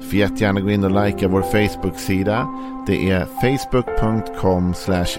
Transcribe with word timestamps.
Får 0.00 0.14
jättegärna 0.14 0.60
gå 0.60 0.70
in 0.70 0.84
och 0.84 1.04
likea 1.04 1.28
vår 1.28 1.42
Facebook-sida. 1.42 2.48
Det 2.86 3.10
är 3.10 3.26
facebook.com 3.40 4.74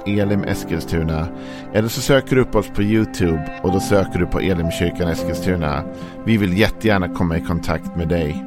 elimeskilstuna. 0.06 1.28
Eller 1.74 1.88
så 1.88 2.02
söker 2.02 2.36
du 2.36 2.42
upp 2.42 2.56
oss 2.56 2.68
på 2.68 2.84
YouTube 2.84 3.60
och 3.64 3.72
då 3.72 3.80
söker 3.80 4.20
du 4.20 4.26
på 4.26 4.40
Elimkyrkan 4.40 5.08
Eskilstuna. 5.08 5.84
Vi 6.26 6.38
vill 6.38 6.58
jättegärna 6.58 7.10
komma 7.10 7.38
i 7.38 7.42
kontakt 7.42 7.96
med 7.96 8.08
dig. 8.08 8.46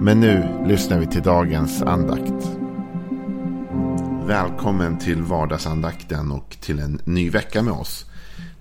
Men 0.00 0.20
nu 0.20 0.48
lyssnar 0.66 0.98
vi 0.98 1.06
till 1.06 1.22
dagens 1.22 1.82
andakt. 1.82 2.58
Välkommen 4.26 4.98
till 4.98 5.22
vardagsandakten 5.22 6.32
och 6.32 6.56
till 6.60 6.78
en 6.78 7.00
ny 7.04 7.30
vecka 7.30 7.62
med 7.62 7.74
oss. 7.74 8.06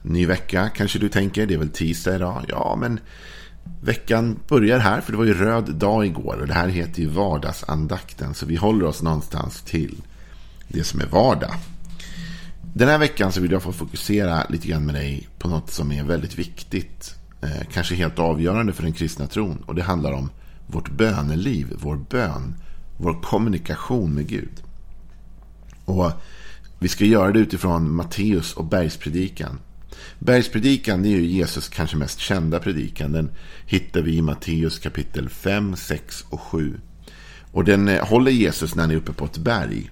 Ny 0.01 0.25
vecka 0.25 0.69
kanske 0.69 0.99
du 0.99 1.09
tänker, 1.09 1.45
det 1.45 1.53
är 1.53 1.57
väl 1.57 1.69
tisdag 1.69 2.15
idag? 2.15 2.45
Ja, 2.47 2.77
men 2.79 2.99
Veckan 3.81 4.39
börjar 4.47 4.79
här, 4.79 5.01
för 5.01 5.11
det 5.11 5.17
var 5.17 5.25
ju 5.25 5.33
röd 5.33 5.75
dag 5.75 6.05
igår 6.05 6.37
och 6.41 6.47
det 6.47 6.53
här 6.53 6.67
heter 6.67 7.01
ju 7.01 7.07
vardagsandakten. 7.07 8.33
Så 8.33 8.45
vi 8.45 8.55
håller 8.55 8.85
oss 8.85 9.01
någonstans 9.01 9.61
till 9.61 10.01
det 10.67 10.83
som 10.83 11.01
är 11.01 11.05
vardag. 11.05 11.53
Den 12.73 12.87
här 12.87 12.97
veckan 12.97 13.31
så 13.31 13.41
vill 13.41 13.51
jag 13.51 13.63
få 13.63 13.71
fokusera 13.71 14.45
lite 14.49 14.67
grann 14.67 14.85
med 14.85 14.95
dig 14.95 15.27
på 15.39 15.47
något 15.47 15.71
som 15.71 15.91
är 15.91 16.03
väldigt 16.03 16.39
viktigt. 16.39 17.15
Eh, 17.41 17.67
kanske 17.73 17.95
helt 17.95 18.19
avgörande 18.19 18.73
för 18.73 18.83
den 18.83 18.93
kristna 18.93 19.27
tron. 19.27 19.63
Och 19.65 19.75
det 19.75 19.81
handlar 19.81 20.11
om 20.11 20.29
vårt 20.67 20.91
böneliv, 20.91 21.73
vår 21.79 21.95
bön, 21.95 22.55
vår 22.97 23.21
kommunikation 23.21 24.13
med 24.13 24.27
Gud. 24.27 24.63
Och 25.85 26.11
vi 26.79 26.87
ska 26.87 27.05
göra 27.05 27.31
det 27.31 27.39
utifrån 27.39 27.95
Matteus 27.95 28.53
och 28.53 28.65
bergspredikan. 28.65 29.59
Bergspredikan 30.19 31.01
det 31.03 31.09
är 31.09 31.11
ju 31.11 31.25
Jesus 31.25 31.69
kanske 31.69 31.97
mest 31.97 32.19
kända 32.19 32.59
predikan. 32.59 33.11
Den 33.11 33.29
hittar 33.65 34.01
vi 34.01 34.15
i 34.15 34.21
Matteus 34.21 34.79
kapitel 34.79 35.29
5, 35.29 35.75
6 35.75 36.25
och 36.29 36.41
7. 36.41 36.79
Och 37.51 37.63
den 37.63 37.87
eh, 37.87 38.05
håller 38.05 38.31
Jesus 38.31 38.75
när 38.75 38.83
han 38.83 38.91
är 38.91 38.95
uppe 38.95 39.13
på 39.13 39.25
ett 39.25 39.37
berg. 39.37 39.91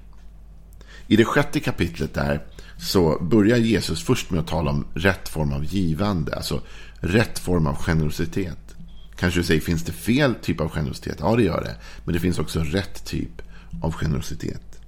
I 1.08 1.16
det 1.16 1.26
sjätte 1.26 1.60
kapitlet 1.60 2.14
där 2.14 2.42
så 2.78 3.18
börjar 3.22 3.58
Jesus 3.58 4.04
först 4.04 4.32
med 4.32 4.40
att 4.40 4.48
tala 4.48 4.72
om 4.72 4.88
rätt 4.94 5.30
form 5.30 5.54
av 5.54 5.66
givande. 5.66 6.36
Alltså 6.36 6.62
rätt 7.00 7.40
form 7.40 7.68
av 7.68 7.76
generositet. 7.76 8.76
Kanske 9.16 9.40
du 9.40 9.44
säger, 9.44 9.62
finns 9.62 9.84
det 9.84 9.92
fel 9.92 10.36
typ 10.36 10.62
av 10.62 10.70
generositet? 10.70 11.18
Ja, 11.20 11.36
det 11.36 11.44
gör 11.44 11.62
det. 11.64 11.76
Men 12.06 12.14
det 12.14 12.20
finns 12.20 12.40
också 12.40 12.60
rätt 12.60 13.06
typ 13.06 13.42
av 13.82 13.94
generositet. 13.94 14.80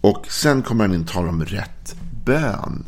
Och 0.00 0.26
sen 0.28 0.62
kommer 0.62 0.84
han 0.84 0.94
in 0.94 1.00
och 1.00 1.08
talar 1.08 1.28
om 1.28 1.44
rätt 1.44 1.96
bön. 2.24 2.84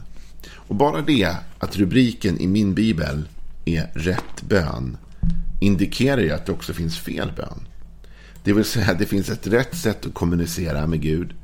Och 0.66 0.74
bara 0.74 1.02
det 1.02 1.36
att 1.58 1.76
rubriken 1.76 2.40
i 2.40 2.46
min 2.46 2.74
bibel 2.74 3.28
är 3.64 3.90
rätt 3.94 4.42
bön 4.42 4.96
indikerar 5.60 6.20
ju 6.20 6.30
att 6.30 6.46
det 6.46 6.52
också 6.52 6.72
finns 6.72 6.98
fel 6.98 7.32
bön. 7.36 7.66
Det 8.44 8.52
vill 8.52 8.64
säga 8.64 8.90
att 8.90 8.98
det 8.98 9.06
finns 9.06 9.30
ett 9.30 9.46
rätt 9.46 9.76
sätt 9.76 10.06
att 10.06 10.14
kommunicera 10.14 10.86
med 10.86 11.00
Gud 11.00 11.34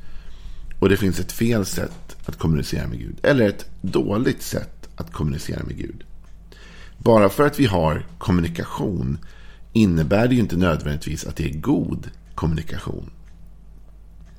och 0.79 0.89
det 0.89 0.97
finns 0.97 1.21
ett 1.21 1.33
fel 1.33 1.67
sätt 1.67 2.17
att 2.27 2.39
kommunicera 2.39 2.87
med 2.87 2.99
Gud. 2.99 3.17
Eller 3.23 3.49
ett 3.49 3.71
dåligt 3.81 4.43
sätt 4.43 4.89
att 4.97 5.13
kommunicera 5.13 5.63
med 5.65 5.77
Gud. 5.77 6.05
Bara 6.99 7.29
för 7.29 7.47
att 7.47 7.61
vi 7.61 7.67
har 7.67 8.07
kommunikation 8.19 9.19
innebär 9.73 10.29
det 10.29 10.35
ju 10.35 10.41
inte 10.41 10.57
nödvändigtvis 10.57 11.27
att 11.27 11.37
det 11.37 11.45
är 11.45 11.55
god 11.55 12.11
kommunikation. 12.35 13.11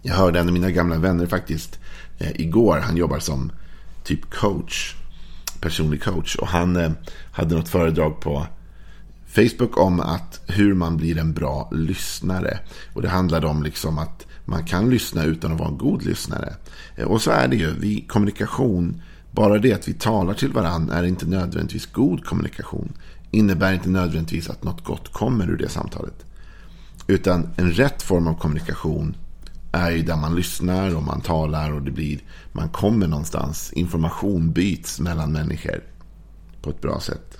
Jag 0.01 0.13
hörde 0.13 0.39
en 0.39 0.47
av 0.47 0.53
mina 0.53 0.71
gamla 0.71 0.97
vänner 0.97 1.25
faktiskt 1.25 1.79
eh, 2.17 2.41
igår. 2.41 2.77
Han 2.77 2.97
jobbar 2.97 3.19
som 3.19 3.51
typ 4.09 4.29
coach. 4.29 4.95
Personlig 5.61 6.03
coach. 6.03 6.35
Och 6.35 6.47
han 6.47 6.75
eh, 6.75 6.91
hade 7.31 7.55
något 7.55 7.69
föredrag 7.69 8.19
på 8.19 8.47
Facebook 9.27 9.77
om 9.77 9.99
att 9.99 10.41
hur 10.47 10.73
man 10.73 10.97
blir 10.97 11.17
en 11.17 11.33
bra 11.33 11.69
lyssnare. 11.71 12.59
Och 12.93 13.01
det 13.01 13.09
handlade 13.09 13.47
om 13.47 13.63
liksom 13.63 13.97
att 13.97 14.27
man 14.45 14.63
kan 14.63 14.89
lyssna 14.89 15.23
utan 15.23 15.51
att 15.51 15.59
vara 15.59 15.69
en 15.69 15.77
god 15.77 16.03
lyssnare. 16.03 16.53
Eh, 16.95 17.05
och 17.05 17.21
så 17.21 17.31
är 17.31 17.47
det 17.47 17.55
ju. 17.55 17.73
Vi, 17.79 18.01
kommunikation, 18.01 19.01
bara 19.31 19.57
det 19.57 19.73
att 19.73 19.87
vi 19.87 19.93
talar 19.93 20.33
till 20.33 20.53
varandra 20.53 20.95
är 20.95 21.03
inte 21.03 21.25
nödvändigtvis 21.25 21.85
god 21.85 22.25
kommunikation. 22.25 22.93
Innebär 23.31 23.73
inte 23.73 23.89
nödvändigtvis 23.89 24.49
att 24.49 24.63
något 24.63 24.83
gott 24.83 25.13
kommer 25.13 25.49
ur 25.49 25.57
det 25.57 25.69
samtalet. 25.69 26.25
Utan 27.07 27.49
en 27.55 27.71
rätt 27.71 28.01
form 28.01 28.27
av 28.27 28.33
kommunikation 28.33 29.15
är 29.71 29.91
ju 29.91 30.03
där 30.03 30.15
man 30.15 30.35
lyssnar 30.35 30.95
och 30.95 31.03
man 31.03 31.21
talar 31.21 31.71
och 31.73 31.81
det 31.81 31.91
blir, 31.91 32.19
man 32.51 32.69
kommer 32.69 33.07
någonstans. 33.07 33.73
Information 33.73 34.51
byts 34.51 34.99
mellan 34.99 35.31
människor 35.31 35.83
på 36.61 36.69
ett 36.69 36.81
bra 36.81 36.99
sätt. 36.99 37.37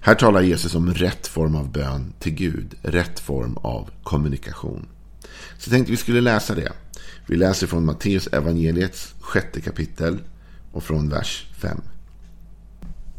Här 0.00 0.14
talar 0.14 0.40
Jesus 0.40 0.74
om 0.74 0.94
rätt 0.94 1.26
form 1.26 1.56
av 1.56 1.72
bön 1.72 2.12
till 2.18 2.34
Gud, 2.34 2.74
rätt 2.82 3.20
form 3.20 3.56
av 3.56 3.90
kommunikation. 4.02 4.86
Så 5.58 5.68
jag 5.68 5.70
tänkte 5.70 5.90
vi 5.90 5.96
skulle 5.96 6.20
läsa 6.20 6.54
det. 6.54 6.72
Vi 7.26 7.36
läser 7.36 7.66
från 7.66 7.84
Matteus 7.84 8.26
evangeliets 8.26 9.14
sjätte 9.20 9.60
kapitel 9.60 10.18
och 10.72 10.84
från 10.84 11.08
vers 11.08 11.46
5. 11.58 11.80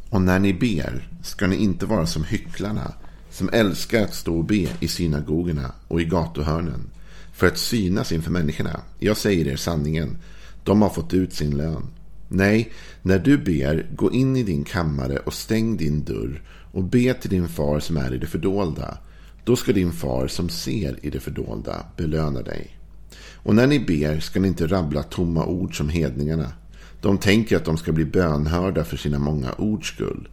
Och 0.10 0.22
när 0.22 0.40
ni 0.40 0.54
ber 0.54 1.10
ska 1.24 1.48
ni 1.48 1.56
inte 1.56 1.86
vara 1.86 2.06
som 2.06 2.24
hycklarna 2.24 2.94
som 3.30 3.50
älskar 3.54 4.04
att 4.04 4.16
stå 4.16 4.38
och 4.38 4.46
be 4.46 4.68
i 4.80 4.88
synagogorna 4.88 5.72
och 5.88 6.02
i 6.02 6.06
gatuhörnen 6.06 6.90
för 7.38 7.48
att 7.48 7.58
synas 7.58 8.12
inför 8.12 8.32
människorna. 8.32 8.82
Jag 9.00 9.18
säger 9.18 9.48
er 9.48 9.56
sanningen. 9.56 10.18
De 10.64 10.82
har 10.82 10.90
fått 10.90 11.14
ut 11.14 11.34
sin 11.34 11.58
lön. 11.58 11.84
Nej, 12.28 12.72
när 13.02 13.20
du 13.20 13.38
ber, 13.38 13.88
gå 13.96 14.12
in 14.12 14.36
i 14.36 14.44
din 14.44 14.64
kammare 14.64 15.18
och 15.18 15.34
stäng 15.34 15.78
din 15.78 16.04
dörr 16.04 16.42
och 16.72 16.84
be 16.84 17.14
till 17.14 17.30
din 17.30 17.48
far 17.48 17.80
som 17.80 17.98
är 17.98 18.14
i 18.14 18.18
det 18.18 18.28
fördolda. 18.28 18.98
Då 19.44 19.56
ska 19.56 19.74
din 19.74 19.92
far 19.92 20.28
som 20.28 20.50
ser 20.50 21.06
i 21.06 21.10
det 21.10 21.20
fördolda 21.20 21.86
belöna 21.98 22.42
dig. 22.42 22.78
Och 23.34 23.56
när 23.56 23.68
ni 23.68 23.80
ber 23.80 24.20
ska 24.20 24.40
ni 24.40 24.48
inte 24.48 24.68
rabbla 24.68 25.04
tomma 25.04 25.46
ord 25.46 25.78
som 25.78 25.90
hedningarna. 25.90 26.52
De 27.02 27.18
tänker 27.18 27.58
att 27.58 27.66
de 27.66 27.78
ska 27.78 27.92
bli 27.92 28.06
bönhörda 28.06 28.84
för 28.84 28.98
sina 28.98 29.20
många 29.20 29.52
ords 29.52 29.88
skull. 29.88 30.28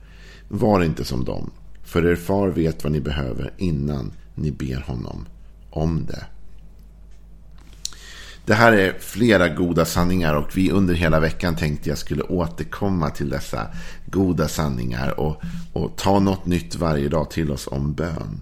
Var 0.49 0.83
inte 0.83 1.05
som 1.05 1.25
dem, 1.25 1.51
för 1.83 2.07
er 2.07 2.17
far 2.17 2.49
vet 2.49 2.85
vad 2.85 2.93
ni 2.93 3.01
behöver 3.01 3.53
innan 3.59 4.13
ni 4.35 4.51
ber 4.51 4.81
honom 4.87 5.27
om 5.71 6.07
det. 6.07 6.27
Det 8.47 8.55
här 8.55 8.73
är 8.73 8.99
flera 9.01 9.49
goda 9.49 9.85
sanningar 9.85 10.35
och 10.35 10.57
vi 10.57 10.71
under 10.71 10.95
hela 10.95 11.21
veckan 11.21 11.57
tänkte 11.57 11.89
jag 11.89 11.99
skulle 11.99 12.23
återkomma 12.23 13.11
till 13.11 13.29
dessa 13.29 13.67
goda 14.07 14.49
sanningar 14.49 15.21
och, 15.21 15.43
och 15.73 15.97
ta 15.97 16.21
något 16.21 16.47
nytt 16.47 16.75
varje 16.75 17.09
dag 17.09 17.31
till 17.31 17.51
oss 17.51 17.67
om 17.67 17.95
bön. 17.95 18.41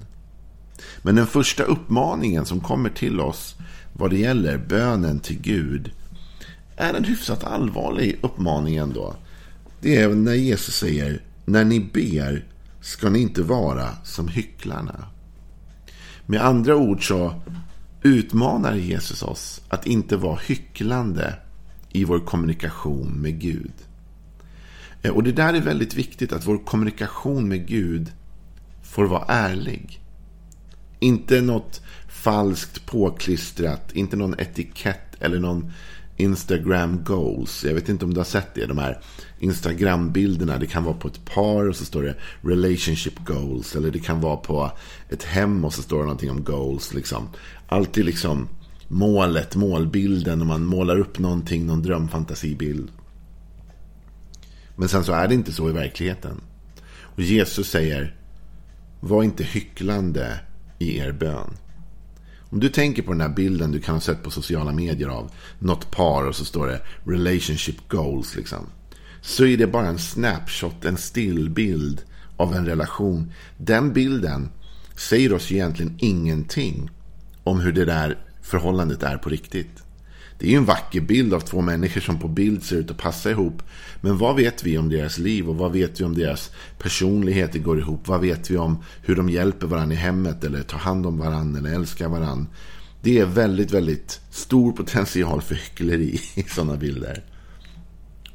Men 1.03 1.15
den 1.15 1.27
första 1.27 1.63
uppmaningen 1.63 2.45
som 2.45 2.61
kommer 2.61 2.91
till 2.91 3.21
oss 3.21 3.57
vad 3.93 4.11
det 4.11 4.19
gäller 4.19 4.59
bönen 4.59 5.21
till 5.21 5.41
Gud 5.41 5.93
är 6.77 6.95
en 6.95 7.05
hyfsat 7.05 7.45
allvarlig 7.45 8.19
uppmaning 8.23 8.77
ändå. 8.77 9.15
Det 9.81 9.97
är 9.97 10.09
när 10.09 10.35
Jesus 10.35 10.77
säger 10.77 11.23
när 11.45 11.65
ni 11.65 11.81
ber 11.81 12.45
ska 12.81 13.11
ni 13.11 13.19
inte 13.19 13.43
vara 13.43 13.89
som 14.05 14.29
hycklarna. 14.29 15.05
Med 16.27 16.45
andra 16.45 16.77
ord 16.77 17.09
så 17.09 17.35
utmanar 18.03 18.75
Jesus 18.75 19.23
oss 19.23 19.61
att 19.69 19.87
inte 19.87 20.17
vara 20.17 20.39
hycklande 20.47 21.35
i 21.93 22.05
vår 22.05 22.21
kommunikation 22.21 23.09
med 23.09 23.41
Gud. 23.41 23.73
Eh, 25.03 25.11
och 25.11 25.23
det 25.23 25.33
där 25.33 25.55
är 25.55 25.61
väldigt 25.61 25.95
viktigt, 25.95 26.33
att 26.33 26.47
vår 26.47 26.59
kommunikation 26.59 27.49
med 27.49 27.67
Gud 27.67 28.13
får 28.83 29.05
vara 29.05 29.25
ärlig. 29.29 30.01
Inte 30.99 31.41
något 31.41 31.81
falskt 32.09 32.87
påklistrat, 32.87 33.93
inte 33.93 34.17
någon 34.17 34.41
etikett 34.41 35.17
eller 35.21 35.39
någon 35.39 35.73
Instagram 36.17 37.05
goals. 37.05 37.65
Jag 37.65 37.75
vet 37.75 37.89
inte 37.89 38.05
om 38.05 38.15
du 38.15 38.21
har 38.21 38.25
sett 38.25 38.55
det. 38.55 38.67
De 38.67 38.79
här 38.79 39.01
Instagram-bilderna. 39.39 40.59
Det 40.59 40.67
kan 40.67 40.85
vara 40.85 40.95
på 40.95 41.09
ett 41.09 41.25
par 41.25 41.69
och 41.69 41.77
så 41.77 41.85
står 41.85 42.03
det 42.03 42.15
relationship 42.43 43.25
goals. 43.25 43.77
Eller 43.77 43.91
det 43.91 43.99
kan 43.99 44.21
vara 44.21 44.37
på 44.37 44.73
ett 45.09 45.23
hem 45.23 45.65
och 45.65 45.75
så 45.75 45.83
står 45.83 45.99
det 45.99 46.05
någonting 46.05 46.31
om 46.31 46.45
goals. 46.45 46.95
Liksom. 46.95 47.29
Alltid 47.69 48.05
liksom 48.05 48.49
målet, 48.89 49.57
målbilden. 49.57 50.41
Och 50.41 50.47
man 50.47 50.65
målar 50.65 50.99
upp 50.99 51.19
någonting, 51.19 51.67
någon 51.67 51.83
drömfantasibild. 51.83 52.91
Men 54.77 54.89
sen 54.89 55.05
så 55.05 55.13
är 55.13 55.29
det 55.29 55.35
inte 55.35 55.53
så 55.53 55.69
i 55.69 55.73
verkligheten. 55.73 56.41
Och 57.01 57.23
Jesus 57.23 57.71
säger, 57.71 58.17
var 59.01 59.23
inte 59.23 59.45
hycklande 59.45 60.41
i 60.79 60.99
er 60.99 61.13
bön. 61.13 61.57
Om 62.53 62.61
du 62.61 62.69
tänker 62.69 63.03
på 63.03 63.13
den 63.13 63.21
här 63.21 63.29
bilden 63.29 63.73
du 63.73 63.81
kan 63.81 63.95
ha 63.95 64.01
sett 64.01 64.23
på 64.23 64.31
sociala 64.31 64.73
medier 64.73 65.09
av 65.09 65.31
något 65.59 65.91
par 65.91 66.27
och 66.27 66.37
så 66.37 66.45
står 66.45 66.67
det 66.67 66.81
relationship 67.05 67.89
goals. 67.89 68.37
Liksom. 68.37 68.67
så 69.21 69.45
är 69.45 69.57
det 69.57 69.67
bara 69.67 69.87
en 69.87 69.99
snapshot, 69.99 70.85
en 70.85 70.97
stillbild 70.97 72.03
av 72.37 72.55
en 72.55 72.67
relation. 72.67 73.33
Den 73.57 73.93
bilden 73.93 74.49
säger 74.97 75.33
oss 75.33 75.53
egentligen 75.53 75.97
ingenting 75.99 76.91
om 77.45 77.61
hur 77.61 77.73
det 77.73 77.85
där 77.85 78.19
förhållandet 78.43 79.03
är 79.03 79.17
på 79.17 79.31
riktigt. 79.31 79.83
Det 80.43 80.49
är 80.49 80.51
ju 80.51 80.57
en 80.57 80.65
vacker 80.65 81.01
bild 81.01 81.35
av 81.35 81.41
två 81.41 81.61
människor 81.61 82.01
som 82.01 82.19
på 82.19 82.29
bild 82.29 82.63
ser 82.63 82.77
ut 82.77 82.91
att 82.91 82.99
passa 82.99 83.31
ihop. 83.31 83.63
Men 84.01 84.19
vad 84.19 84.37
vet 84.37 84.65
vi 84.65 84.79
om 84.79 84.89
deras 84.89 85.19
liv 85.19 85.49
och 85.49 85.57
vad 85.57 85.73
vet 85.73 86.01
vi 86.01 86.05
om 86.05 86.15
deras 86.15 86.51
personligheter 86.79 87.59
går 87.59 87.79
ihop? 87.79 88.09
Vad 88.09 88.21
vet 88.21 88.51
vi 88.51 88.57
om 88.57 88.83
hur 89.03 89.17
de 89.17 89.29
hjälper 89.29 89.67
varandra 89.67 89.95
i 89.95 89.99
hemmet 89.99 90.45
eller 90.45 90.63
tar 90.63 90.79
hand 90.79 91.07
om 91.07 91.19
varandra 91.19 91.59
eller 91.59 91.75
älskar 91.75 92.09
varandra? 92.09 92.47
Det 93.03 93.19
är 93.19 93.27
väldigt, 93.27 93.71
väldigt 93.71 94.21
stor 94.31 94.73
potential 94.73 95.43
för 95.43 95.55
hyckleri 95.55 96.21
i 96.35 96.43
sådana 96.43 96.77
bilder. 96.77 97.25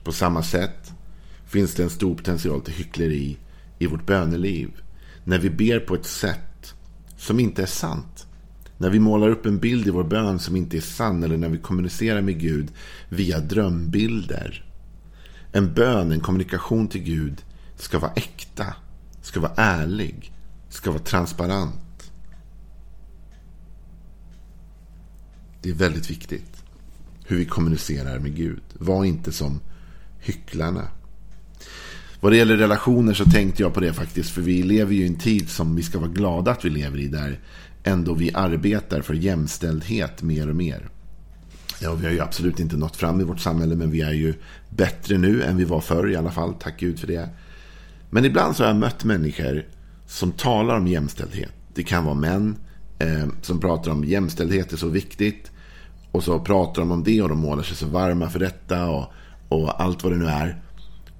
På 0.03 0.11
samma 0.11 0.43
sätt 0.43 0.91
finns 1.47 1.75
det 1.75 1.83
en 1.83 1.89
stor 1.89 2.15
potential 2.15 2.61
till 2.61 2.73
hyckleri 2.73 3.37
i 3.79 3.87
vårt 3.87 4.05
böneliv. 4.05 4.69
När 5.23 5.39
vi 5.39 5.49
ber 5.49 5.79
på 5.79 5.95
ett 5.95 6.05
sätt 6.05 6.73
som 7.17 7.39
inte 7.39 7.61
är 7.61 7.65
sant. 7.65 8.27
När 8.77 8.89
vi 8.89 8.99
målar 8.99 9.29
upp 9.29 9.45
en 9.45 9.59
bild 9.59 9.87
i 9.87 9.89
vår 9.89 10.03
bön 10.03 10.39
som 10.39 10.55
inte 10.55 10.77
är 10.77 10.81
sann. 10.81 11.23
Eller 11.23 11.37
när 11.37 11.49
vi 11.49 11.57
kommunicerar 11.57 12.21
med 12.21 12.39
Gud 12.39 12.71
via 13.09 13.39
drömbilder. 13.39 14.65
En 15.51 15.73
bön, 15.73 16.11
en 16.11 16.19
kommunikation 16.19 16.87
till 16.87 17.03
Gud 17.03 17.41
ska 17.75 17.99
vara 17.99 18.11
äkta. 18.11 18.65
Ska 19.21 19.39
vara 19.39 19.53
ärlig. 19.55 20.31
Ska 20.69 20.91
vara 20.91 21.01
transparent. 21.01 22.11
Det 25.61 25.69
är 25.69 25.73
väldigt 25.73 26.09
viktigt. 26.09 26.63
Hur 27.25 27.37
vi 27.37 27.45
kommunicerar 27.45 28.19
med 28.19 28.35
Gud. 28.35 28.61
Var 28.73 29.05
inte 29.05 29.31
som 29.31 29.59
hycklarna. 30.19 30.87
Vad 32.19 32.31
det 32.31 32.37
gäller 32.37 32.57
relationer 32.57 33.13
så 33.13 33.25
tänkte 33.25 33.63
jag 33.63 33.73
på 33.73 33.79
det 33.79 33.93
faktiskt. 33.93 34.29
För 34.29 34.41
vi 34.41 34.63
lever 34.63 34.93
ju 34.93 35.03
i 35.03 35.07
en 35.07 35.19
tid 35.19 35.49
som 35.49 35.75
vi 35.75 35.83
ska 35.83 35.99
vara 35.99 36.09
glada 36.09 36.51
att 36.51 36.65
vi 36.65 36.69
lever 36.69 36.99
i. 36.99 37.07
Där 37.07 37.39
ändå 37.87 38.13
vi 38.13 38.33
arbetar 38.33 39.01
för 39.01 39.13
jämställdhet 39.13 40.21
mer 40.21 40.49
och 40.49 40.55
mer. 40.55 40.89
Ja, 41.79 41.93
vi 41.93 42.05
har 42.05 42.13
ju 42.13 42.19
absolut 42.19 42.59
inte 42.59 42.77
nått 42.77 42.95
fram 42.95 43.21
i 43.21 43.23
vårt 43.23 43.39
samhälle. 43.39 43.75
Men 43.75 43.91
vi 43.91 44.01
är 44.01 44.11
ju 44.11 44.33
bättre 44.69 45.17
nu 45.17 45.43
än 45.43 45.57
vi 45.57 45.63
var 45.63 45.81
förr 45.81 46.09
i 46.09 46.15
alla 46.15 46.31
fall. 46.31 46.53
Tack 46.53 46.79
Gud 46.79 46.99
för 46.99 47.07
det. 47.07 47.29
Men 48.09 48.25
ibland 48.25 48.55
så 48.55 48.63
har 48.63 48.67
jag 48.67 48.77
mött 48.77 49.03
människor 49.03 49.65
som 50.07 50.31
talar 50.31 50.77
om 50.77 50.87
jämställdhet. 50.87 51.51
Det 51.73 51.83
kan 51.83 52.05
vara 52.05 52.15
män 52.15 52.57
eh, 52.99 53.27
som 53.41 53.59
pratar 53.59 53.91
om 53.91 54.03
jämställdhet 54.03 54.73
är 54.73 54.77
så 54.77 54.87
viktigt. 54.87 55.51
Och 56.11 56.23
så 56.23 56.39
pratar 56.39 56.81
de 56.81 56.91
om 56.91 57.03
det 57.03 57.21
och 57.21 57.29
de 57.29 57.37
målar 57.39 57.63
sig 57.63 57.77
så 57.77 57.85
varma 57.85 58.29
för 58.29 58.39
detta. 58.39 58.89
Och, 58.89 59.05
och 59.49 59.81
allt 59.81 60.03
vad 60.03 60.13
det 60.13 60.17
nu 60.17 60.27
är. 60.27 60.61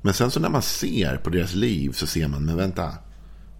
Men 0.02 0.14
sen 0.14 0.32
så 0.32 0.40
när 0.40 0.50
man 0.50 0.62
ser 0.62 1.18
på 1.18 1.30
deras 1.30 1.56
liv 1.56 1.92
så 1.92 2.08
ser 2.08 2.28
man, 2.28 2.46
men 2.46 2.58
vänta. 2.58 2.94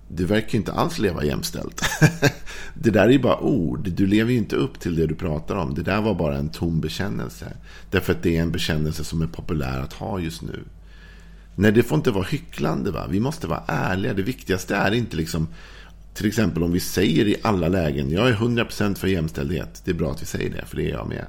Du 0.08 0.26
verkar 0.26 0.58
inte 0.58 0.72
alls 0.72 1.00
leva 1.00 1.24
jämställt. 1.24 1.82
det 2.74 2.90
där 2.90 3.06
är 3.06 3.10
ju 3.10 3.20
bara 3.20 3.40
ord. 3.40 3.90
Du 3.90 4.08
lever 4.08 4.32
ju 4.32 4.38
inte 4.38 4.56
upp 4.56 4.80
till 4.80 4.96
det 4.96 5.08
du 5.08 5.16
pratar 5.16 5.56
om. 5.56 5.74
Det 5.74 5.84
där 5.84 6.02
var 6.02 6.14
bara 6.14 6.38
en 6.38 6.50
tom 6.50 6.82
bekännelse. 6.82 7.54
Därför 7.92 8.14
att 8.14 8.24
det 8.24 8.38
är 8.38 8.42
en 8.42 8.52
bekännelse 8.52 9.04
som 9.04 9.22
är 9.22 9.28
populär 9.28 9.80
att 9.80 9.94
ha 9.94 10.20
just 10.20 10.42
nu. 10.42 10.60
Nej, 11.56 11.72
det 11.72 11.84
får 11.84 11.98
inte 11.98 12.12
vara 12.12 12.24
hycklande. 12.24 12.92
Va? 12.92 13.08
Vi 13.10 13.20
måste 13.20 13.48
vara 13.48 13.64
ärliga. 13.68 14.14
Det 14.14 14.22
viktigaste 14.22 14.76
är 14.76 14.92
inte 14.92 15.18
liksom... 15.18 15.48
Till 16.14 16.28
exempel 16.28 16.64
om 16.64 16.72
vi 16.72 16.80
säger 16.80 17.28
i 17.28 17.36
alla 17.42 17.68
lägen, 17.68 18.12
jag 18.12 18.30
är 18.30 18.34
100% 18.34 18.96
för 18.96 19.08
jämställdhet. 19.08 19.82
Det 19.86 19.92
är 19.92 19.96
bra 19.96 20.12
att 20.12 20.22
vi 20.22 20.26
säger 20.26 20.50
det, 20.50 20.66
för 20.66 20.78
det 20.78 20.90
är 20.90 20.94
jag 20.94 21.10
med. 21.10 21.26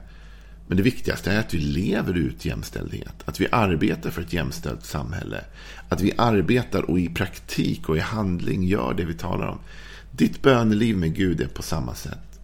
Men 0.68 0.76
det 0.76 0.82
viktigaste 0.82 1.32
är 1.32 1.38
att 1.40 1.54
vi 1.54 1.58
lever 1.58 2.14
ut 2.14 2.44
jämställdhet. 2.44 3.14
Att 3.24 3.40
vi 3.40 3.48
arbetar 3.52 4.10
för 4.10 4.22
ett 4.22 4.32
jämställt 4.32 4.84
samhälle. 4.84 5.44
Att 5.88 6.00
vi 6.00 6.12
arbetar 6.18 6.90
och 6.90 7.00
i 7.00 7.08
praktik 7.08 7.88
och 7.88 7.96
i 7.96 8.00
handling 8.00 8.64
gör 8.64 8.94
det 8.94 9.04
vi 9.04 9.14
talar 9.14 9.46
om. 9.46 9.58
Ditt 10.10 10.42
böneliv 10.42 10.96
med 10.96 11.14
Gud 11.14 11.40
är 11.40 11.46
på 11.46 11.62
samma 11.62 11.94
sätt. 11.94 12.40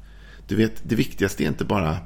Du 0.47 0.57
vet, 0.57 0.83
det 0.83 0.95
viktigaste 0.95 1.45
är 1.45 1.49
inte 1.49 1.65
bara 1.65 1.97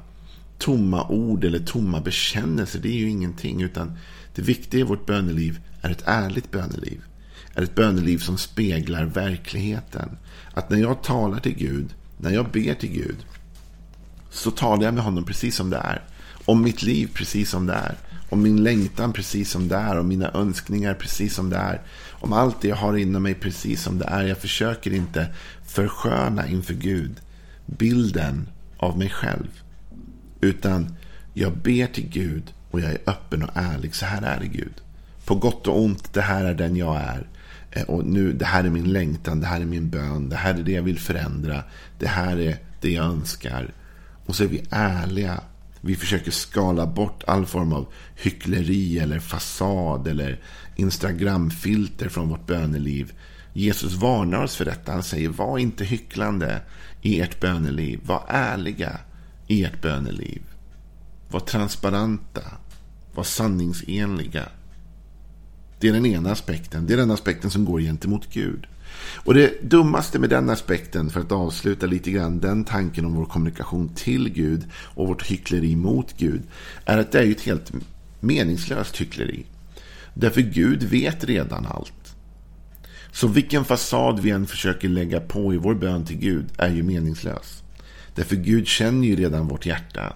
tomma 0.57 1.07
ord 1.07 1.43
eller 1.43 1.59
tomma 1.59 2.01
bekännelser. 2.01 2.79
Det 2.79 2.89
är 2.89 2.97
ju 2.97 3.09
ingenting. 3.09 3.61
Utan 3.61 3.97
det 4.35 4.41
viktiga 4.41 4.81
i 4.81 4.83
vårt 4.83 5.05
böneliv 5.05 5.59
är 5.81 5.89
ett 5.89 6.03
ärligt 6.05 6.51
böneliv. 6.51 7.01
Är 7.53 7.63
ett 7.63 7.75
böneliv 7.75 8.17
som 8.17 8.37
speglar 8.37 9.05
verkligheten. 9.05 10.17
Att 10.53 10.69
när 10.69 10.77
jag 10.77 11.03
talar 11.03 11.39
till 11.39 11.55
Gud, 11.55 11.93
när 12.17 12.31
jag 12.31 12.51
ber 12.51 12.73
till 12.73 12.91
Gud, 12.91 13.17
så 14.29 14.51
talar 14.51 14.83
jag 14.83 14.93
med 14.93 15.03
honom 15.03 15.23
precis 15.23 15.55
som 15.55 15.69
det 15.69 15.77
är. 15.77 16.01
Om 16.45 16.61
mitt 16.61 16.83
liv 16.83 17.09
precis 17.13 17.49
som 17.49 17.65
det 17.65 17.73
är. 17.73 17.95
Om 18.29 18.41
min 18.41 18.63
längtan 18.63 19.13
precis 19.13 19.51
som 19.51 19.67
det 19.67 19.75
är. 19.75 19.99
Om 19.99 20.07
mina 20.07 20.31
önskningar 20.31 20.93
precis 20.93 21.35
som 21.35 21.49
det 21.49 21.57
är. 21.57 21.81
Om 22.09 22.33
allt 22.33 22.61
det 22.61 22.67
jag 22.67 22.75
har 22.75 22.97
inom 22.97 23.23
mig 23.23 23.33
precis 23.33 23.83
som 23.83 23.97
det 23.97 24.05
är. 24.05 24.23
Jag 24.23 24.37
försöker 24.37 24.93
inte 24.93 25.27
försköna 25.65 26.47
inför 26.47 26.73
Gud 26.73 27.15
bilden 27.65 28.49
av 28.77 28.97
mig 28.97 29.09
själv. 29.09 29.61
Utan 30.41 30.95
jag 31.33 31.57
ber 31.57 31.87
till 31.87 32.09
Gud 32.09 32.53
och 32.71 32.79
jag 32.79 32.91
är 32.91 32.99
öppen 33.05 33.43
och 33.43 33.49
ärlig. 33.53 33.95
Så 33.95 34.05
här 34.05 34.21
är 34.21 34.39
det 34.39 34.47
Gud. 34.47 34.73
På 35.25 35.35
gott 35.35 35.67
och 35.67 35.81
ont, 35.81 36.13
det 36.13 36.21
här 36.21 36.45
är 36.45 36.53
den 36.53 36.75
jag 36.75 36.95
är. 36.95 37.27
Eh, 37.71 37.83
och 37.83 38.05
nu, 38.05 38.33
det 38.33 38.45
här 38.45 38.63
är 38.63 38.69
min 38.69 38.93
längtan, 38.93 39.39
det 39.39 39.47
här 39.47 39.61
är 39.61 39.65
min 39.65 39.89
bön, 39.89 40.29
det 40.29 40.35
här 40.35 40.53
är 40.53 40.63
det 40.63 40.71
jag 40.71 40.83
vill 40.83 40.99
förändra. 40.99 41.63
Det 41.99 42.07
här 42.07 42.39
är 42.39 42.57
det 42.81 42.91
jag 42.91 43.05
önskar. 43.05 43.73
Och 44.29 44.35
så 44.35 44.43
är 44.43 44.47
vi 44.47 44.63
ärliga. 44.69 45.41
Vi 45.81 45.95
försöker 45.95 46.31
skala 46.31 46.85
bort 46.85 47.23
all 47.27 47.45
form 47.45 47.73
av 47.73 47.87
hyckleri 48.15 48.99
eller 48.99 49.19
fasad 49.19 50.07
eller 50.07 50.39
Instagramfilter 50.75 52.09
från 52.09 52.29
vårt 52.29 52.47
böneliv. 52.47 53.13
Jesus 53.53 53.93
varnar 53.93 54.43
oss 54.43 54.55
för 54.55 54.65
detta. 54.65 54.91
Han 54.91 55.03
säger 55.03 55.29
var 55.29 55.57
inte 55.57 55.85
hycklande 55.85 56.61
i 57.01 57.21
ert 57.21 57.39
böneliv. 57.39 57.99
Var 58.03 58.23
ärliga 58.27 58.99
i 59.47 59.63
ert 59.63 59.81
böneliv. 59.81 60.41
Var 61.29 61.39
transparenta. 61.39 62.43
Var 63.13 63.23
sanningsenliga. 63.23 64.49
Det 65.79 65.87
är 65.89 65.93
den 65.93 66.05
ena 66.05 66.31
aspekten. 66.31 66.85
Det 66.87 66.93
är 66.93 66.97
den 66.97 67.11
aspekten 67.11 67.51
som 67.51 67.65
går 67.65 67.79
gentemot 67.81 68.33
Gud. 68.33 68.67
Och 69.23 69.33
det 69.33 69.69
dummaste 69.69 70.19
med 70.19 70.29
den 70.29 70.49
aspekten, 70.49 71.09
för 71.09 71.19
att 71.19 71.31
avsluta 71.31 71.85
lite 71.85 72.11
grann 72.11 72.39
den 72.39 72.63
tanken 72.63 73.05
om 73.05 73.15
vår 73.15 73.25
kommunikation 73.25 73.89
till 73.95 74.29
Gud 74.29 74.63
och 74.73 75.07
vårt 75.07 75.23
hyckleri 75.23 75.75
mot 75.75 76.17
Gud, 76.17 76.41
är 76.85 76.97
att 76.97 77.11
det 77.11 77.19
är 77.19 77.31
ett 77.31 77.41
helt 77.41 77.71
meningslöst 78.19 78.97
hyckleri. 78.97 79.45
Därför 80.13 80.41
Gud 80.41 80.83
vet 80.83 81.23
redan 81.23 81.65
allt. 81.65 82.15
Så 83.11 83.27
vilken 83.27 83.65
fasad 83.65 84.19
vi 84.19 84.29
än 84.29 84.47
försöker 84.47 84.89
lägga 84.89 85.19
på 85.19 85.53
i 85.53 85.57
vår 85.57 85.75
bön 85.75 86.05
till 86.05 86.17
Gud 86.17 86.45
är 86.57 86.69
ju 86.69 86.83
meningslös. 86.83 87.63
Därför 88.15 88.35
Gud 88.35 88.67
känner 88.67 89.07
ju 89.07 89.15
redan 89.15 89.47
vårt 89.47 89.65
hjärta. 89.65 90.13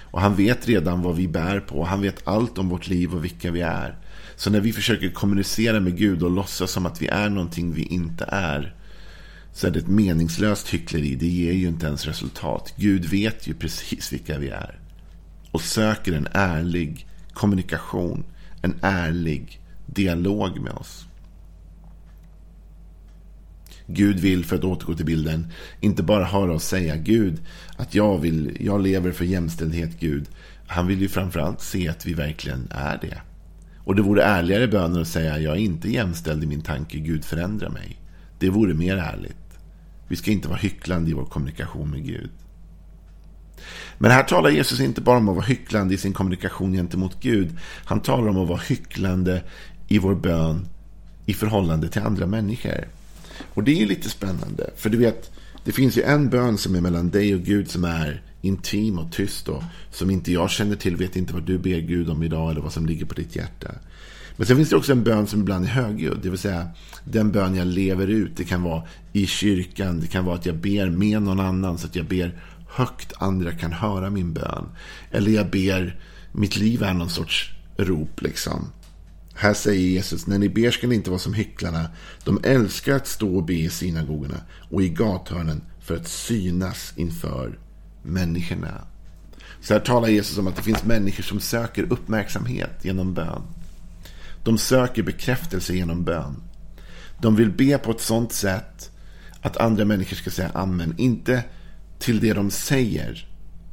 Och 0.00 0.20
han 0.20 0.34
vet 0.34 0.68
redan 0.68 1.02
vad 1.02 1.16
vi 1.16 1.28
bär 1.28 1.60
på. 1.60 1.84
Han 1.84 2.02
vet 2.02 2.28
allt 2.28 2.58
om 2.58 2.68
vårt 2.68 2.88
liv 2.88 3.14
och 3.14 3.24
vilka 3.24 3.50
vi 3.50 3.60
är. 3.60 3.96
Så 4.36 4.50
när 4.50 4.60
vi 4.60 4.72
försöker 4.72 5.10
kommunicera 5.10 5.80
med 5.80 5.96
Gud 5.96 6.22
och 6.22 6.30
låtsas 6.30 6.70
som 6.70 6.86
att 6.86 7.02
vi 7.02 7.06
är 7.06 7.28
någonting 7.28 7.72
vi 7.72 7.82
inte 7.82 8.24
är 8.28 8.74
så 9.52 9.66
är 9.66 9.70
det 9.70 9.78
ett 9.78 9.88
meningslöst 9.88 10.68
hyckleri. 10.68 11.14
Det 11.14 11.28
ger 11.28 11.52
ju 11.52 11.68
inte 11.68 11.86
ens 11.86 12.06
resultat. 12.06 12.74
Gud 12.76 13.04
vet 13.04 13.46
ju 13.46 13.54
precis 13.54 14.12
vilka 14.12 14.38
vi 14.38 14.48
är. 14.48 14.78
Och 15.50 15.60
söker 15.60 16.12
en 16.12 16.28
ärlig 16.32 17.06
kommunikation. 17.32 18.24
En 18.62 18.74
ärlig 18.82 19.60
dialog 19.86 20.60
med 20.60 20.72
oss. 20.72 21.06
Gud 23.86 24.20
vill, 24.20 24.44
för 24.44 24.56
att 24.56 24.64
återgå 24.64 24.94
till 24.94 25.06
bilden, 25.06 25.52
inte 25.80 26.02
bara 26.02 26.24
höra 26.24 26.52
oss 26.54 26.64
säga 26.64 26.96
Gud, 26.96 27.40
att 27.76 27.94
jag, 27.94 28.18
vill, 28.18 28.56
jag 28.60 28.82
lever 28.82 29.12
för 29.12 29.24
jämställdhet 29.24 30.00
Gud. 30.00 30.26
Han 30.66 30.86
vill 30.86 31.00
ju 31.00 31.08
framförallt 31.08 31.62
se 31.62 31.88
att 31.88 32.06
vi 32.06 32.14
verkligen 32.14 32.68
är 32.70 32.98
det. 33.00 33.20
Och 33.86 33.94
det 33.94 34.02
vore 34.02 34.22
ärligare 34.22 34.68
böner 34.68 35.00
att 35.00 35.08
säga 35.08 35.38
jag 35.38 35.56
är 35.56 35.60
inte 35.60 35.90
jämställd 35.90 36.44
i 36.44 36.46
min 36.46 36.62
tanke, 36.62 36.98
Gud 36.98 37.24
förändra 37.24 37.68
mig. 37.68 38.00
Det 38.38 38.50
vore 38.50 38.74
mer 38.74 38.96
ärligt. 38.96 39.58
Vi 40.08 40.16
ska 40.16 40.30
inte 40.30 40.48
vara 40.48 40.58
hycklande 40.58 41.10
i 41.10 41.14
vår 41.14 41.24
kommunikation 41.24 41.90
med 41.90 42.04
Gud. 42.04 42.30
Men 43.98 44.10
här 44.10 44.22
talar 44.22 44.50
Jesus 44.50 44.80
inte 44.80 45.00
bara 45.00 45.18
om 45.18 45.28
att 45.28 45.36
vara 45.36 45.46
hycklande 45.46 45.94
i 45.94 45.98
sin 45.98 46.12
kommunikation 46.12 46.72
gentemot 46.72 47.20
Gud. 47.20 47.58
Han 47.84 48.00
talar 48.00 48.28
om 48.28 48.38
att 48.38 48.48
vara 48.48 48.60
hycklande 48.68 49.42
i 49.88 49.98
vår 49.98 50.14
bön 50.14 50.68
i 51.26 51.34
förhållande 51.34 51.88
till 51.88 52.02
andra 52.02 52.26
människor. 52.26 52.88
Och 53.54 53.64
det 53.64 53.70
är 53.70 53.80
ju 53.80 53.86
lite 53.86 54.10
spännande. 54.10 54.70
För 54.76 54.90
du 54.90 54.98
vet, 54.98 55.30
det 55.64 55.72
finns 55.72 55.98
ju 55.98 56.02
en 56.02 56.30
bön 56.30 56.58
som 56.58 56.74
är 56.74 56.80
mellan 56.80 57.10
dig 57.10 57.34
och 57.34 57.40
Gud 57.40 57.70
som 57.70 57.84
är 57.84 58.22
intim 58.46 58.98
och 58.98 59.12
tyst 59.12 59.48
och 59.48 59.62
som 59.90 60.10
inte 60.10 60.32
jag 60.32 60.50
känner 60.50 60.76
till, 60.76 60.96
vet 60.96 61.16
inte 61.16 61.34
vad 61.34 61.42
du 61.42 61.58
ber 61.58 61.80
Gud 61.80 62.10
om 62.10 62.22
idag 62.22 62.50
eller 62.50 62.60
vad 62.60 62.72
som 62.72 62.86
ligger 62.86 63.06
på 63.06 63.14
ditt 63.14 63.36
hjärta. 63.36 63.70
Men 64.36 64.46
sen 64.46 64.56
finns 64.56 64.68
det 64.68 64.76
också 64.76 64.92
en 64.92 65.04
bön 65.04 65.26
som 65.26 65.40
ibland 65.40 65.64
är 65.64 65.68
högljudd, 65.68 66.18
det 66.22 66.30
vill 66.30 66.38
säga 66.38 66.68
den 67.04 67.32
bön 67.32 67.54
jag 67.54 67.66
lever 67.66 68.06
ut. 68.06 68.36
Det 68.36 68.44
kan 68.44 68.62
vara 68.62 68.82
i 69.12 69.26
kyrkan, 69.26 70.00
det 70.00 70.06
kan 70.06 70.24
vara 70.24 70.36
att 70.36 70.46
jag 70.46 70.56
ber 70.56 70.90
med 70.90 71.22
någon 71.22 71.40
annan 71.40 71.78
så 71.78 71.86
att 71.86 71.96
jag 71.96 72.06
ber 72.06 72.40
högt, 72.68 73.12
andra 73.18 73.52
kan 73.52 73.72
höra 73.72 74.10
min 74.10 74.32
bön. 74.32 74.68
Eller 75.10 75.30
jag 75.30 75.50
ber, 75.50 76.00
mitt 76.32 76.56
liv 76.56 76.82
är 76.82 76.94
någon 76.94 77.10
sorts 77.10 77.52
rop 77.76 78.22
liksom. 78.22 78.70
Här 79.34 79.54
säger 79.54 79.88
Jesus, 79.88 80.26
när 80.26 80.38
ni 80.38 80.48
ber 80.48 80.70
ska 80.70 80.86
ni 80.86 80.94
inte 80.94 81.10
vara 81.10 81.20
som 81.20 81.34
hycklarna. 81.34 81.90
De 82.24 82.40
älskar 82.42 82.96
att 82.96 83.06
stå 83.06 83.36
och 83.36 83.44
be 83.44 83.54
i 83.54 83.70
synagogorna 83.70 84.40
och 84.70 84.82
i 84.82 84.88
gathörnen 84.88 85.62
för 85.80 85.96
att 85.96 86.08
synas 86.08 86.92
inför 86.96 87.58
människorna. 88.06 88.84
Så 89.60 89.74
här 89.74 89.80
talar 89.80 90.08
Jesus 90.08 90.38
om 90.38 90.46
att 90.46 90.56
det 90.56 90.62
finns 90.62 90.84
människor 90.84 91.22
som 91.22 91.40
söker 91.40 91.92
uppmärksamhet 91.92 92.84
genom 92.84 93.14
bön. 93.14 93.42
De 94.44 94.58
söker 94.58 95.02
bekräftelse 95.02 95.74
genom 95.74 96.04
bön. 96.04 96.42
De 97.20 97.36
vill 97.36 97.50
be 97.50 97.78
på 97.78 97.90
ett 97.90 98.00
sånt 98.00 98.32
sätt 98.32 98.90
att 99.40 99.56
andra 99.56 99.84
människor 99.84 100.16
ska 100.16 100.30
säga 100.30 100.50
amen. 100.54 100.94
Inte 100.98 101.44
till 101.98 102.20
det 102.20 102.32
de 102.32 102.50
säger, 102.50 103.28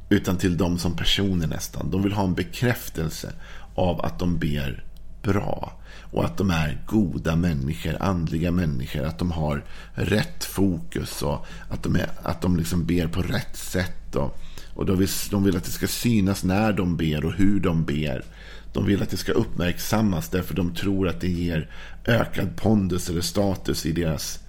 utan 0.08 0.36
till 0.36 0.56
dem 0.56 0.78
som 0.78 0.96
personer 0.96 1.46
nästan. 1.46 1.90
De 1.90 2.02
vill 2.02 2.12
ha 2.12 2.24
en 2.24 2.34
bekräftelse 2.34 3.32
av 3.74 4.00
att 4.00 4.18
de 4.18 4.38
ber 4.38 4.84
bra. 5.24 5.72
Och 6.12 6.24
att 6.24 6.36
de 6.36 6.50
är 6.50 6.82
goda 6.86 7.36
människor, 7.36 7.96
andliga 8.00 8.50
människor. 8.50 9.04
Att 9.04 9.18
de 9.18 9.30
har 9.30 9.64
rätt 9.94 10.44
fokus 10.44 11.22
och 11.22 11.46
att 11.68 11.82
de, 11.82 11.96
är, 11.96 12.10
att 12.22 12.42
de 12.42 12.56
liksom 12.56 12.84
ber 12.84 13.06
på 13.06 13.22
rätt 13.22 13.56
sätt. 13.56 14.16
Och, 14.16 14.38
och 14.74 14.86
de, 14.86 14.98
vill, 14.98 15.08
de 15.30 15.44
vill 15.44 15.56
att 15.56 15.64
det 15.64 15.70
ska 15.70 15.86
synas 15.86 16.44
när 16.44 16.72
de 16.72 16.96
ber 16.96 17.24
och 17.24 17.32
hur 17.32 17.60
de 17.60 17.84
ber. 17.84 18.24
De 18.72 18.86
vill 18.86 19.02
att 19.02 19.10
det 19.10 19.16
ska 19.16 19.32
uppmärksammas 19.32 20.28
därför 20.28 20.54
de 20.54 20.74
tror 20.74 21.08
att 21.08 21.20
det 21.20 21.28
ger 21.28 21.70
ökad 22.04 22.56
pondus 22.56 23.10
eller 23.10 23.20
status 23.20 23.86
i 23.86 23.92
deras 23.92 24.40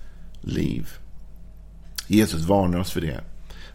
liv. 0.42 0.90
Jesus 2.08 2.42
varnar 2.42 2.80
oss 2.80 2.92
för 2.92 3.02
det. 3.02 3.22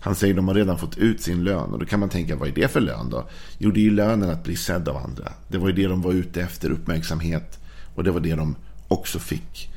Han 0.01 0.15
säger 0.15 0.35
att 0.35 0.37
de 0.37 0.49
har 0.49 0.55
redan 0.55 0.79
fått 0.79 0.99
ut 0.99 1.21
sin 1.21 1.45
lön. 1.45 1.71
Och 1.71 1.79
då 1.79 1.87
kan 1.87 2.01
man 2.01 2.09
tänka, 2.09 2.37
vad 2.37 2.49
är 2.49 2.53
det 2.53 2.69
för 2.69 2.81
lön 2.81 3.11
då? 3.11 3.29
Jo, 3.59 3.71
det 3.71 3.81
är 3.81 3.83
ju 3.83 3.91
lönen 3.91 4.31
att 4.31 4.45
bli 4.45 4.57
sedd 4.57 4.89
av 4.89 4.97
andra. 4.97 5.33
Det 5.49 5.59
var 5.59 5.69
ju 5.69 5.75
det 5.75 5.87
de 5.87 6.03
var 6.03 6.13
ute 6.13 6.43
efter, 6.43 6.71
uppmärksamhet. 6.71 7.59
Och 7.95 8.05
det 8.05 8.11
var 8.11 8.21
det 8.21 8.35
de 8.35 8.57
också 8.89 9.19
fick. 9.19 9.71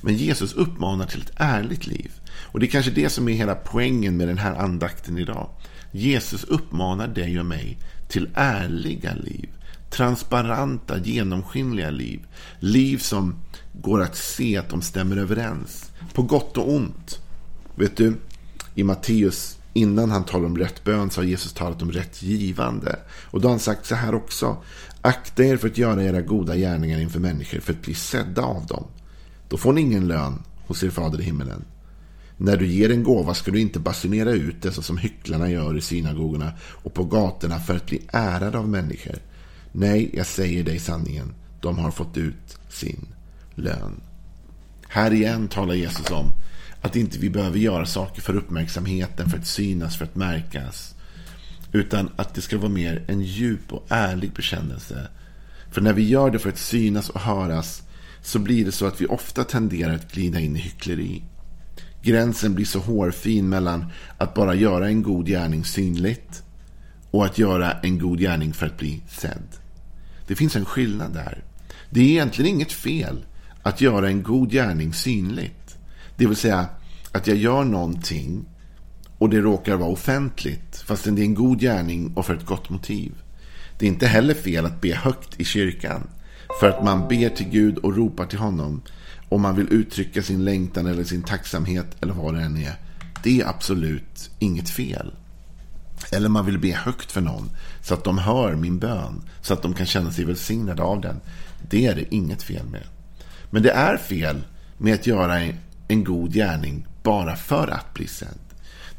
Men 0.00 0.14
Jesus 0.14 0.52
uppmanar 0.52 1.06
till 1.06 1.22
ett 1.22 1.32
ärligt 1.36 1.86
liv. 1.86 2.12
Och 2.32 2.60
det 2.60 2.66
är 2.66 2.70
kanske 2.70 2.90
det 2.90 3.08
som 3.08 3.28
är 3.28 3.32
hela 3.32 3.54
poängen 3.54 4.16
med 4.16 4.28
den 4.28 4.38
här 4.38 4.54
andakten 4.54 5.18
idag. 5.18 5.48
Jesus 5.92 6.44
uppmanar 6.44 7.08
dig 7.08 7.40
och 7.40 7.46
mig 7.46 7.78
till 8.08 8.28
ärliga 8.34 9.14
liv. 9.14 9.48
Transparenta, 9.90 10.98
genomskinliga 10.98 11.90
liv. 11.90 12.26
Liv 12.58 12.98
som 12.98 13.34
går 13.72 14.02
att 14.02 14.16
se 14.16 14.56
att 14.56 14.68
de 14.68 14.82
stämmer 14.82 15.16
överens. 15.16 15.92
På 16.12 16.22
gott 16.22 16.56
och 16.56 16.72
ont. 16.74 17.20
Vet 17.74 17.96
du, 17.96 18.16
i 18.74 18.84
Matteus, 18.84 19.58
innan 19.72 20.10
han 20.10 20.24
talar 20.24 20.46
om 20.46 20.58
rätt 20.58 20.84
bön, 20.84 21.10
så 21.10 21.20
har 21.20 21.26
Jesus 21.26 21.52
talat 21.52 21.82
om 21.82 21.92
rätt 21.92 22.22
givande. 22.22 22.98
Och 23.30 23.40
då 23.40 23.48
har 23.48 23.52
han 23.52 23.60
sagt 23.60 23.86
så 23.86 23.94
här 23.94 24.14
också. 24.14 24.56
Akta 25.02 25.44
er 25.44 25.56
för 25.56 25.68
att 25.68 25.78
göra 25.78 26.04
era 26.04 26.20
goda 26.20 26.56
gärningar 26.56 27.00
inför 27.00 27.20
människor 27.20 27.60
för 27.60 27.72
att 27.72 27.82
bli 27.82 27.94
sedda 27.94 28.42
av 28.42 28.66
dem. 28.66 28.84
Då 29.48 29.56
får 29.56 29.72
ni 29.72 29.80
ingen 29.80 30.08
lön 30.08 30.42
hos 30.66 30.82
er 30.82 30.90
fader 30.90 31.20
i 31.20 31.24
himmelen. 31.24 31.64
När 32.36 32.56
du 32.56 32.66
ger 32.66 32.90
en 32.90 33.02
gåva 33.02 33.34
ska 33.34 33.50
du 33.50 33.60
inte 33.60 33.78
basunera 33.78 34.30
ut 34.30 34.62
det 34.62 34.72
så 34.72 34.82
som 34.82 34.98
hycklarna 34.98 35.50
gör 35.50 35.76
i 35.76 35.80
synagogorna 35.80 36.52
och 36.60 36.94
på 36.94 37.04
gatorna 37.04 37.60
för 37.60 37.76
att 37.76 37.86
bli 37.86 38.02
ärade 38.12 38.58
av 38.58 38.68
människor. 38.68 39.18
Nej, 39.72 40.10
jag 40.12 40.26
säger 40.26 40.64
dig 40.64 40.78
sanningen. 40.78 41.34
De 41.60 41.78
har 41.78 41.90
fått 41.90 42.16
ut 42.16 42.58
sin 42.68 43.06
lön. 43.54 44.00
Här 44.88 45.12
igen 45.12 45.48
talar 45.48 45.74
Jesus 45.74 46.10
om 46.10 46.32
att 46.82 46.96
inte 46.96 47.18
vi 47.18 47.30
behöver 47.30 47.58
göra 47.58 47.86
saker 47.86 48.22
för 48.22 48.36
uppmärksamheten, 48.36 49.30
för 49.30 49.38
att 49.38 49.46
synas, 49.46 49.96
för 49.96 50.04
att 50.04 50.16
märkas. 50.16 50.94
Utan 51.72 52.10
att 52.16 52.34
det 52.34 52.40
ska 52.40 52.58
vara 52.58 52.68
mer 52.68 53.04
en 53.08 53.20
djup 53.20 53.72
och 53.72 53.86
ärlig 53.88 54.32
bekännelse. 54.32 55.08
För 55.70 55.80
när 55.80 55.92
vi 55.92 56.08
gör 56.08 56.30
det 56.30 56.38
för 56.38 56.48
att 56.48 56.58
synas 56.58 57.08
och 57.08 57.20
höras 57.20 57.82
så 58.22 58.38
blir 58.38 58.64
det 58.64 58.72
så 58.72 58.86
att 58.86 59.00
vi 59.00 59.06
ofta 59.06 59.44
tenderar 59.44 59.94
att 59.94 60.12
glida 60.12 60.40
in 60.40 60.56
i 60.56 60.58
hyckleri. 60.58 61.22
Gränsen 62.02 62.54
blir 62.54 62.64
så 62.64 62.78
hårfin 62.78 63.48
mellan 63.48 63.86
att 64.18 64.34
bara 64.34 64.54
göra 64.54 64.88
en 64.88 65.02
god 65.02 65.26
gärning 65.26 65.64
synligt 65.64 66.42
och 67.10 67.24
att 67.24 67.38
göra 67.38 67.72
en 67.72 67.98
god 67.98 68.18
gärning 68.18 68.52
för 68.52 68.66
att 68.66 68.78
bli 68.78 69.02
sedd. 69.08 69.48
Det 70.26 70.34
finns 70.34 70.56
en 70.56 70.64
skillnad 70.64 71.14
där. 71.14 71.44
Det 71.90 72.00
är 72.00 72.08
egentligen 72.08 72.54
inget 72.54 72.72
fel 72.72 73.24
att 73.62 73.80
göra 73.80 74.08
en 74.08 74.22
god 74.22 74.50
gärning 74.50 74.94
synligt. 74.94 75.61
Det 76.16 76.26
vill 76.26 76.36
säga 76.36 76.66
att 77.12 77.26
jag 77.26 77.36
gör 77.36 77.64
någonting 77.64 78.44
och 79.18 79.30
det 79.30 79.40
råkar 79.40 79.76
vara 79.76 79.90
offentligt 79.90 80.76
fastän 80.76 81.14
det 81.14 81.22
är 81.22 81.24
en 81.24 81.34
god 81.34 81.60
gärning 81.60 82.12
och 82.16 82.26
för 82.26 82.34
ett 82.34 82.46
gott 82.46 82.70
motiv. 82.70 83.12
Det 83.78 83.86
är 83.86 83.88
inte 83.88 84.06
heller 84.06 84.34
fel 84.34 84.66
att 84.66 84.80
be 84.80 84.94
högt 84.94 85.40
i 85.40 85.44
kyrkan 85.44 86.06
för 86.60 86.68
att 86.68 86.84
man 86.84 87.08
ber 87.08 87.28
till 87.28 87.48
Gud 87.48 87.78
och 87.78 87.96
ropar 87.96 88.26
till 88.26 88.38
honom 88.38 88.82
om 89.28 89.42
man 89.42 89.56
vill 89.56 89.72
uttrycka 89.72 90.22
sin 90.22 90.44
längtan 90.44 90.86
eller 90.86 91.04
sin 91.04 91.22
tacksamhet 91.22 91.86
eller 92.00 92.12
vad 92.12 92.34
det 92.34 92.40
än 92.40 92.56
är. 92.56 92.74
Det 93.22 93.40
är 93.40 93.48
absolut 93.48 94.30
inget 94.38 94.70
fel. 94.70 95.12
Eller 96.12 96.28
man 96.28 96.46
vill 96.46 96.58
be 96.58 96.72
högt 96.72 97.12
för 97.12 97.20
någon 97.20 97.50
så 97.82 97.94
att 97.94 98.04
de 98.04 98.18
hör 98.18 98.54
min 98.54 98.78
bön. 98.78 99.22
Så 99.40 99.54
att 99.54 99.62
de 99.62 99.74
kan 99.74 99.86
känna 99.86 100.12
sig 100.12 100.24
välsignade 100.24 100.82
av 100.82 101.00
den. 101.00 101.20
Det 101.70 101.86
är 101.86 101.94
det 101.94 102.14
inget 102.14 102.42
fel 102.42 102.66
med. 102.66 102.84
Men 103.50 103.62
det 103.62 103.70
är 103.70 103.96
fel 103.96 104.42
med 104.78 104.94
att 104.94 105.06
göra 105.06 105.40
en 105.92 106.04
god 106.04 106.32
gärning 106.32 106.86
bara 107.02 107.36
för 107.36 107.68
att 107.68 107.94
bli 107.94 108.06
sedd. 108.06 108.38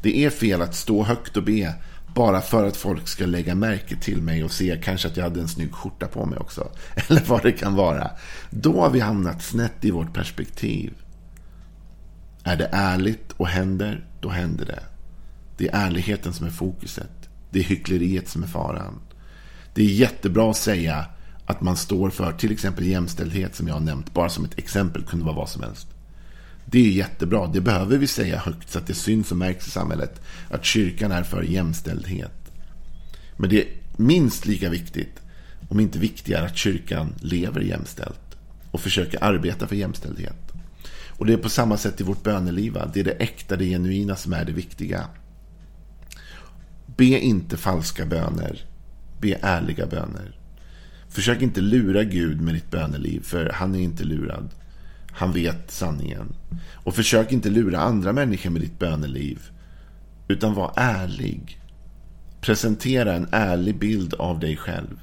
Det 0.02 0.24
är 0.24 0.30
fel 0.30 0.62
att 0.62 0.74
stå 0.74 1.02
högt 1.02 1.36
och 1.36 1.44
be 1.44 1.74
bara 2.14 2.40
för 2.40 2.66
att 2.66 2.76
folk 2.76 3.08
ska 3.08 3.26
lägga 3.26 3.54
märke 3.54 3.96
till 3.96 4.22
mig 4.22 4.44
och 4.44 4.50
se 4.50 4.80
kanske 4.84 5.08
att 5.08 5.16
jag 5.16 5.24
hade 5.24 5.40
en 5.40 5.48
snygg 5.48 5.72
skjorta 5.72 6.06
på 6.06 6.26
mig 6.26 6.38
också. 6.38 6.68
Eller 6.94 7.22
vad 7.26 7.42
det 7.42 7.52
kan 7.52 7.74
vara. 7.74 8.10
Då 8.50 8.80
har 8.80 8.90
vi 8.90 9.00
hamnat 9.00 9.42
snett 9.42 9.84
i 9.84 9.90
vårt 9.90 10.14
perspektiv. 10.14 10.94
Är 12.44 12.56
det 12.56 12.68
ärligt 12.72 13.32
och 13.36 13.48
händer, 13.48 14.08
då 14.20 14.28
händer 14.28 14.66
det. 14.66 14.82
Det 15.56 15.68
är 15.68 15.86
ärligheten 15.86 16.32
som 16.32 16.46
är 16.46 16.50
fokuset. 16.50 17.28
Det 17.50 17.58
är 17.58 17.64
hyckleriet 17.64 18.28
som 18.28 18.42
är 18.42 18.46
faran. 18.46 19.00
Det 19.74 19.82
är 19.82 19.86
jättebra 19.86 20.50
att 20.50 20.56
säga 20.56 21.06
att 21.46 21.60
man 21.60 21.76
står 21.76 22.10
för 22.10 22.32
till 22.32 22.52
exempel 22.52 22.86
jämställdhet 22.86 23.54
som 23.54 23.68
jag 23.68 23.74
har 23.74 23.80
nämnt. 23.80 24.14
Bara 24.14 24.28
som 24.28 24.44
ett 24.44 24.58
exempel, 24.58 25.04
kunde 25.04 25.24
vara 25.24 25.36
vad 25.36 25.48
som 25.48 25.62
helst. 25.62 25.93
Det 26.66 26.78
är 26.78 26.90
jättebra. 26.90 27.46
Det 27.46 27.60
behöver 27.60 27.98
vi 27.98 28.06
säga 28.06 28.38
högt 28.38 28.70
så 28.70 28.78
att 28.78 28.86
det 28.86 28.94
syns 28.94 29.30
och 29.30 29.36
märks 29.36 29.66
i 29.66 29.70
samhället. 29.70 30.20
Att 30.50 30.64
kyrkan 30.64 31.12
är 31.12 31.22
för 31.22 31.42
jämställdhet. 31.42 32.52
Men 33.36 33.50
det 33.50 33.60
är 33.62 33.68
minst 33.96 34.46
lika 34.46 34.70
viktigt, 34.70 35.20
om 35.68 35.80
inte 35.80 35.98
viktigare, 35.98 36.46
att 36.46 36.56
kyrkan 36.56 37.14
lever 37.20 37.60
jämställt. 37.60 38.36
Och 38.70 38.80
försöker 38.80 39.24
arbeta 39.24 39.66
för 39.66 39.76
jämställdhet. 39.76 40.52
Och 41.08 41.26
det 41.26 41.32
är 41.32 41.36
på 41.36 41.48
samma 41.48 41.76
sätt 41.76 42.00
i 42.00 42.04
vårt 42.04 42.22
böneliv. 42.22 42.78
Det 42.94 43.00
är 43.00 43.04
det 43.04 43.10
äkta, 43.10 43.56
det 43.56 43.64
genuina 43.64 44.16
som 44.16 44.32
är 44.32 44.44
det 44.44 44.52
viktiga. 44.52 45.04
Be 46.96 47.04
inte 47.04 47.56
falska 47.56 48.06
böner. 48.06 48.64
Be 49.20 49.38
ärliga 49.42 49.86
böner. 49.86 50.38
Försök 51.08 51.42
inte 51.42 51.60
lura 51.60 52.04
Gud 52.04 52.40
med 52.40 52.54
ditt 52.54 52.70
böneliv, 52.70 53.22
för 53.22 53.50
han 53.54 53.74
är 53.74 53.80
inte 53.80 54.04
lurad. 54.04 54.48
Han 55.14 55.32
vet 55.32 55.70
sanningen. 55.70 56.34
Och 56.72 56.94
försök 56.94 57.32
inte 57.32 57.50
lura 57.50 57.80
andra 57.80 58.12
människor 58.12 58.50
med 58.50 58.60
ditt 58.60 58.78
böneliv. 58.78 59.40
Utan 60.28 60.54
var 60.54 60.72
ärlig. 60.76 61.60
Presentera 62.40 63.14
en 63.14 63.28
ärlig 63.30 63.78
bild 63.78 64.14
av 64.14 64.40
dig 64.40 64.56
själv. 64.56 65.00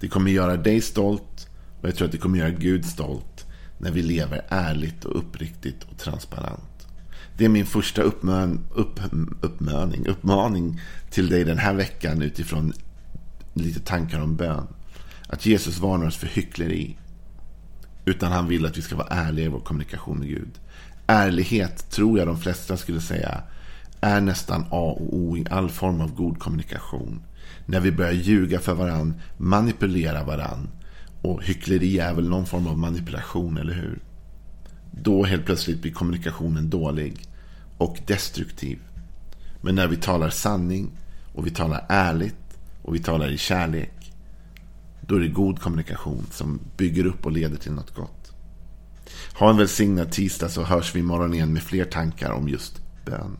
Det 0.00 0.08
kommer 0.08 0.30
göra 0.30 0.56
dig 0.56 0.80
stolt 0.80 1.48
och 1.80 1.88
jag 1.88 1.96
tror 1.96 2.06
att 2.06 2.12
det 2.12 2.18
kommer 2.18 2.38
göra 2.38 2.50
Gud 2.50 2.84
stolt 2.84 3.46
när 3.78 3.90
vi 3.90 4.02
lever 4.02 4.42
ärligt 4.48 5.04
och 5.04 5.18
uppriktigt 5.18 5.84
och 5.90 5.98
transparent. 5.98 6.88
Det 7.36 7.44
är 7.44 7.48
min 7.48 7.66
första 7.66 8.02
uppmön, 8.02 8.60
upp, 8.74 9.00
uppmöning, 9.40 10.06
uppmaning 10.06 10.80
till 11.10 11.28
dig 11.28 11.44
den 11.44 11.58
här 11.58 11.74
veckan 11.74 12.22
utifrån 12.22 12.72
lite 13.54 13.80
tankar 13.80 14.20
om 14.20 14.36
bön. 14.36 14.66
Att 15.28 15.46
Jesus 15.46 15.78
varnar 15.78 16.06
oss 16.06 16.16
för 16.16 16.26
hyckleri. 16.26 16.96
Utan 18.04 18.32
han 18.32 18.48
vill 18.48 18.66
att 18.66 18.78
vi 18.78 18.82
ska 18.82 18.96
vara 18.96 19.08
ärliga 19.08 19.46
i 19.46 19.48
vår 19.48 19.60
kommunikation 19.60 20.18
med 20.18 20.28
Gud. 20.28 20.50
Ärlighet, 21.06 21.90
tror 21.90 22.18
jag 22.18 22.28
de 22.28 22.40
flesta 22.40 22.76
skulle 22.76 23.00
säga, 23.00 23.42
är 24.00 24.20
nästan 24.20 24.64
A 24.70 24.96
och 24.98 25.16
O 25.16 25.36
i 25.36 25.46
all 25.50 25.70
form 25.70 26.00
av 26.00 26.14
god 26.14 26.38
kommunikation. 26.38 27.22
När 27.66 27.80
vi 27.80 27.92
börjar 27.92 28.12
ljuga 28.12 28.60
för 28.60 28.74
varann, 28.74 29.14
manipulera 29.36 30.24
varann. 30.24 30.68
Och 31.22 31.44
hyckleri 31.44 31.98
är 31.98 32.14
väl 32.14 32.28
någon 32.28 32.46
form 32.46 32.66
av 32.66 32.78
manipulation, 32.78 33.58
eller 33.58 33.74
hur? 33.74 33.98
Då 34.90 35.24
helt 35.24 35.44
plötsligt 35.44 35.82
blir 35.82 35.92
kommunikationen 35.92 36.70
dålig 36.70 37.26
och 37.78 37.98
destruktiv. 38.06 38.78
Men 39.60 39.74
när 39.74 39.86
vi 39.86 39.96
talar 39.96 40.30
sanning 40.30 40.90
och 41.34 41.46
vi 41.46 41.50
talar 41.50 41.86
ärligt 41.88 42.58
och 42.82 42.94
vi 42.94 42.98
talar 42.98 43.30
i 43.30 43.38
kärlek 43.38 44.01
då 45.12 45.18
är 45.18 45.20
det 45.20 45.28
god 45.28 45.60
kommunikation 45.60 46.26
som 46.30 46.60
bygger 46.76 47.06
upp 47.06 47.26
och 47.26 47.32
leder 47.32 47.56
till 47.56 47.72
något 47.72 47.94
gott. 47.94 48.32
Ha 49.34 49.50
en 49.50 49.56
välsignad 49.56 50.12
tisdag 50.12 50.48
så 50.48 50.62
hörs 50.62 50.94
vi 50.94 51.00
imorgon 51.00 51.34
igen 51.34 51.52
med 51.52 51.62
fler 51.62 51.84
tankar 51.84 52.30
om 52.30 52.48
just 52.48 52.80
bön. 53.04 53.38